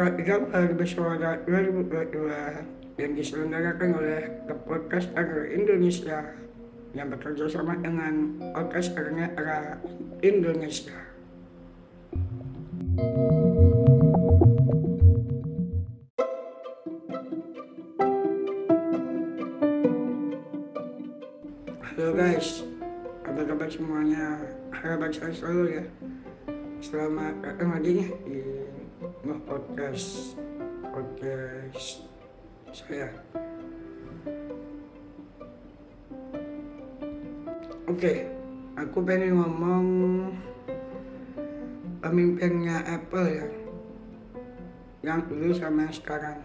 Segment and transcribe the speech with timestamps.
[0.00, 4.32] Hari Bersuara 2022 yang diselenggarakan oleh
[4.64, 6.24] Podcast Agro Indonesia
[6.96, 9.76] yang bekerja sama dengan Podcast Agro
[10.24, 10.96] Indonesia.
[21.84, 22.64] Halo guys,
[23.28, 24.48] apa kabar semuanya?
[24.72, 25.84] Harap saya selalu ya.
[26.80, 28.08] Selamat datang lagi nih
[29.20, 30.32] Nuh Podcast
[32.72, 33.12] saya.
[37.84, 38.24] Oke,
[38.80, 39.86] aku pengen ngomong
[42.00, 43.46] pemimpinnya Apple ya.
[45.04, 46.40] Yang dulu sama sekarang.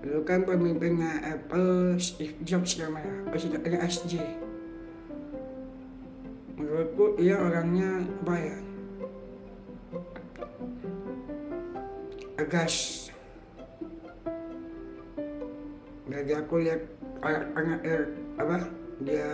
[0.00, 4.48] Dulu kan pemimpinnya Apple Steve Jobs namanya, presidennya SJ
[6.60, 8.04] menurutku dia orangnya
[8.36, 8.69] ya
[12.50, 13.06] tegas
[16.10, 16.82] dari aku lihat
[17.22, 17.80] anak-anak
[18.42, 18.58] apa
[19.06, 19.30] dia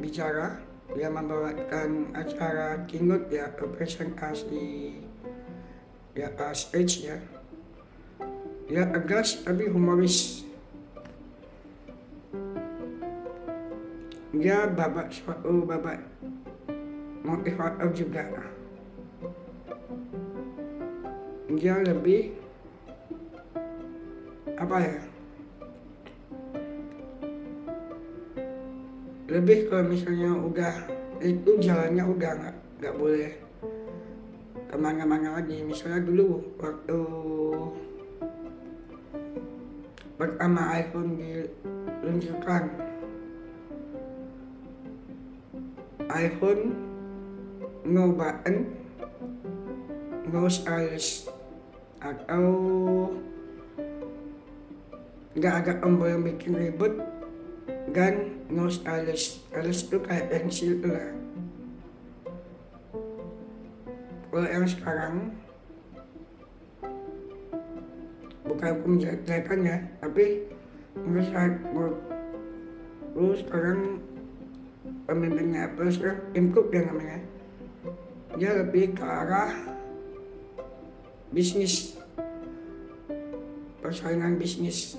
[0.00, 0.56] bicara
[0.96, 4.96] dia membawakan acara keynote ya presentasi
[6.16, 7.20] ya stage ya.
[8.64, 10.48] Dia tegas tapi humoris.
[14.32, 16.00] Dia bapak suatu bapak
[17.28, 18.56] motivator juga
[21.58, 22.32] dia lebih
[24.58, 24.98] apa ya
[29.28, 30.74] lebih kalau misalnya udah
[31.20, 33.32] itu jalannya udah nggak nggak boleh
[34.68, 35.64] ke mana-mana lagi.
[35.64, 37.00] Misalnya dulu waktu
[40.18, 42.62] pertama iPhone diluncurkan
[46.08, 46.62] iPhone
[47.88, 48.56] nyobain
[50.28, 51.28] no stylish
[51.98, 52.46] atau
[55.38, 56.94] nggak ada tombol yang bikin ribet
[57.94, 61.14] dan no stylish stylish itu kayak pensil lah.
[64.28, 65.14] Kalau yang sekarang
[68.46, 70.46] bukan aku menjelekkan ya tapi
[70.98, 71.48] menurut saya
[73.14, 73.80] menurut sekarang
[75.06, 77.18] pemimpinnya Apple sekarang Tim Cook ya namanya.
[78.38, 79.77] Dia lebih ke arah
[81.32, 81.96] bisnis.
[83.84, 84.96] Persaingan bisnis.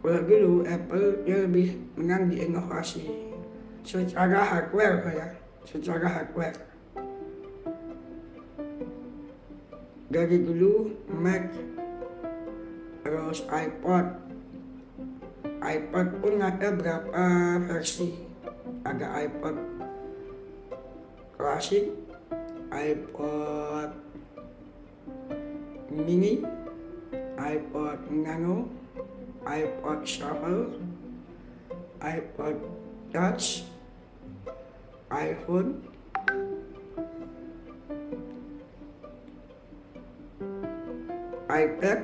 [0.00, 3.06] Kalau dulu Apple dia lebih menang di inovasi.
[3.86, 5.28] Secara hardware ya.
[5.62, 6.58] Secara hardware.
[10.10, 11.54] Dari dulu Mac
[13.06, 14.06] terus iPod.
[15.62, 17.22] iPod pun ada berapa
[17.70, 18.10] versi?
[18.82, 19.69] Ada iPod
[22.72, 23.92] iPod
[25.92, 26.40] mini
[27.36, 28.64] iPod nano
[29.44, 30.80] iPod shuffle
[32.00, 32.56] iPod
[33.12, 33.68] touch
[35.12, 35.84] iPhone
[41.52, 42.00] iPad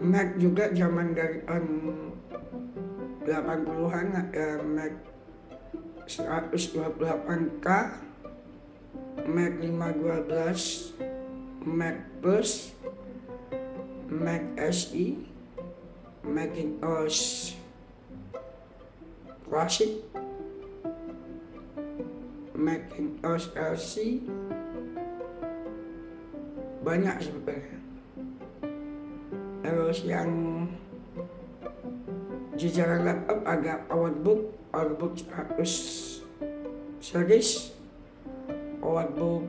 [0.00, 2.08] Mac juga zaman dari um,
[3.28, 5.15] 80-an ada Mac
[6.06, 7.66] 128K
[9.26, 10.94] Mac 512
[11.66, 12.70] Mac Plus
[14.06, 15.18] Mac SE
[16.26, 17.54] Macintosh
[19.46, 20.02] Classic.
[22.56, 24.24] Macintosh LC
[26.80, 27.78] banyak sebenarnya.
[29.60, 30.32] Terus yang
[32.56, 35.16] jajaran laptop ada PowerBook, PowerBook
[35.56, 36.20] 100
[37.00, 37.72] series,
[38.76, 39.48] PowerBook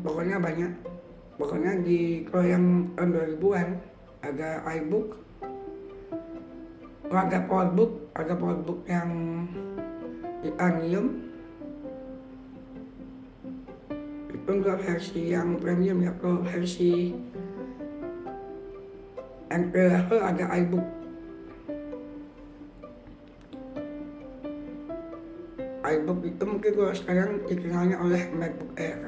[0.00, 0.72] pokoknya banyak.
[1.36, 3.68] Pokoknya di kalau yang tahun 2000-an
[4.24, 5.20] ada iBook.
[7.12, 9.44] Oh, ada PowerBook ada PowerBook yang
[10.40, 11.20] titanium
[14.32, 17.12] itu enggak versi yang premium ya kalau versi
[19.52, 20.86] entry level ada iBook
[25.92, 29.00] iBook itu mungkin kalau sekarang dikenalnya oleh MacBook Air.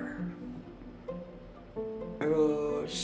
[2.21, 2.95] Terus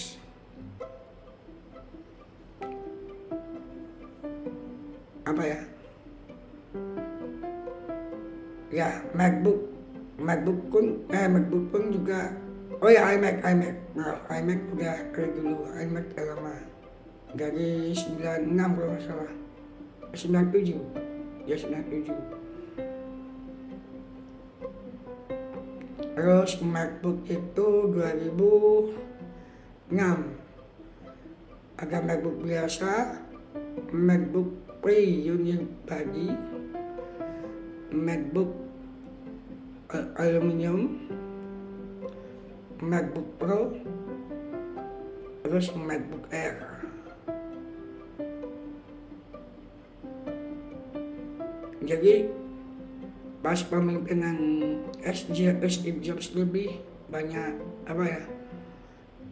[5.24, 5.60] apa ya?
[8.70, 9.60] Ya MacBook
[10.20, 12.36] MacBook pun eh MacBook pun juga
[12.84, 13.76] oh ya iMac iMac.
[13.96, 16.69] Maaf iMac udah dari dulu iMac udah lama
[17.36, 19.30] dari 96 kalau nggak salah.
[20.14, 20.78] 97
[21.46, 22.10] ya 97
[26.18, 29.94] terus MacBook itu 2006
[31.80, 33.22] ada MacBook biasa
[33.94, 34.50] MacBook
[34.82, 36.34] Pro Unibody
[37.94, 38.50] MacBook
[40.18, 41.06] aluminium
[42.82, 43.78] MacBook Pro
[45.46, 46.82] terus MacBook Air
[51.90, 52.30] jadi
[53.42, 54.38] pas pemimpinan
[55.66, 56.78] Steve Jobs lebih
[57.10, 58.22] banyak apa ya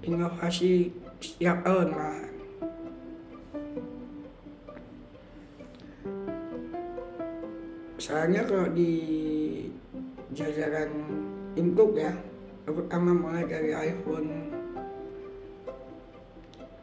[0.03, 0.91] inovasi
[1.23, 2.19] setiap tahun lah.
[8.03, 8.95] Soalnya kalau di
[10.35, 10.91] jajaran
[11.55, 12.15] Incook ya
[12.67, 14.55] terutama mulai dari iPhone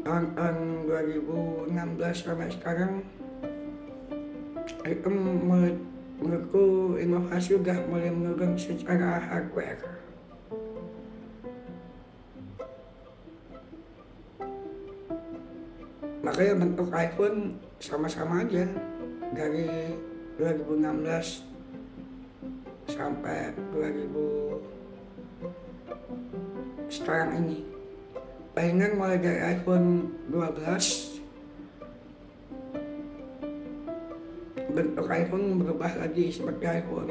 [0.06, 0.58] tahun-tahun
[0.88, 1.72] 2016
[2.14, 2.94] sampai sekarang
[4.86, 9.82] itu menurutku inovasi sudah mulai menurun secara hardware.
[16.22, 18.66] Makanya bentuk iPhone sama-sama aja
[19.34, 19.70] dari
[20.38, 21.46] 2016
[22.90, 24.66] sampai 2000
[26.94, 27.66] sekarang ini.
[28.54, 31.15] Palingan mulai dari iPhone 12
[34.76, 37.08] bentuk iPhone berubah lagi seperti iPhone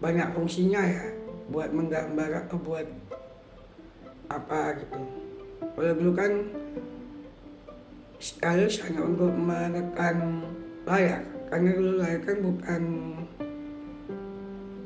[0.00, 1.04] banyak fungsinya ya
[1.52, 2.88] buat menggambar atau buat
[4.32, 5.00] apa gitu.
[5.76, 6.32] Kalau dulu kan
[8.16, 10.44] stylus hanya untuk menekan
[10.88, 11.20] layar
[11.52, 12.82] karena dulu layar kan bukan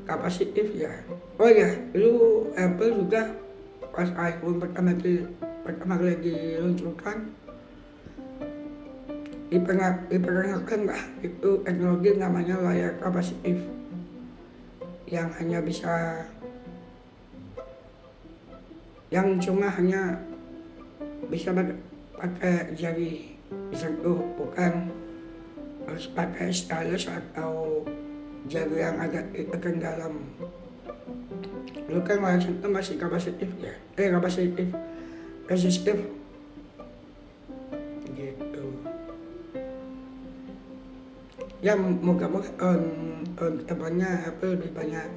[0.03, 0.91] kapasitif ya.
[1.39, 3.31] Oh ya dulu Apple juga
[3.95, 5.23] pas iPhone pertama kali
[5.63, 7.31] pertama kali diluncurkan
[9.49, 11.01] diperkenalkan lah.
[11.25, 13.57] Itu teknologi namanya layar kapasitif
[15.09, 16.21] yang hanya bisa
[19.09, 20.21] yang cuma hanya
[21.33, 21.49] bisa
[22.13, 23.33] pakai jari
[23.73, 24.93] disentuh bukan
[25.89, 27.81] harus pakai stylus atau
[28.45, 30.13] jari yang agak ditekan dalam.
[31.89, 33.73] Dulu kan layar sentuh masih kapasitif ya?
[33.97, 34.69] Eh kapasitif
[35.49, 35.97] resistif
[41.59, 42.81] ya moga-moga on,
[43.35, 45.11] on depannya Apple lebih banyak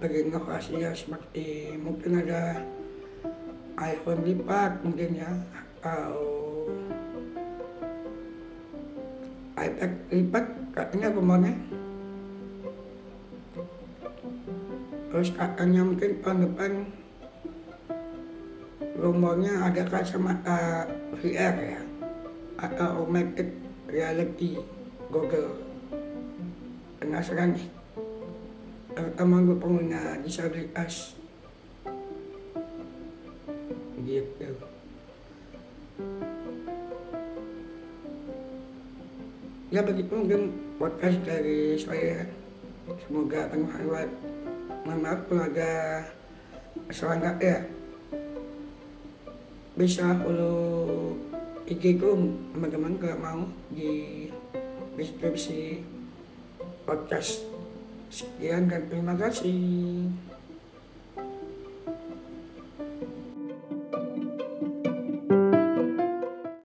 [0.00, 2.64] berinovasi ya seperti mungkin ada
[3.76, 5.30] iPhone lipat mungkin ya
[5.84, 6.16] atau
[9.60, 11.54] iPad lipat katanya rumornya
[15.12, 16.72] terus katanya mungkin tahun depan
[18.96, 20.88] rumornya ada kacamata
[21.20, 21.82] VR ya
[22.64, 23.52] atau augmented
[23.92, 24.56] reality
[25.12, 25.58] Google
[27.00, 27.56] penasaran.
[27.56, 27.74] Nih
[28.94, 31.18] terutama gue pengguna disabilitas.
[34.04, 34.46] Gitu.
[39.74, 42.30] Ya begitu mungkin podcast dari saya
[43.02, 44.10] semoga bermanfaat.
[44.86, 45.72] Mohon maaf ada
[46.86, 47.58] kesalahan ya.
[49.74, 51.18] Bisa follow
[51.66, 52.14] IG ku
[52.54, 53.42] teman-teman kalau mau
[53.74, 54.30] di
[54.94, 55.82] deskripsi
[56.86, 57.42] podcast.
[58.14, 60.06] Sekian dan terima kasih.